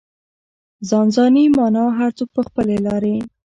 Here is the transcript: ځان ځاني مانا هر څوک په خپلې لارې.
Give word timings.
ځان 0.89 1.05
ځاني 1.15 1.43
مانا 1.57 1.85
هر 1.99 2.11
څوک 2.17 2.29
په 2.35 2.41
خپلې 2.47 2.75
لارې. 2.87 3.15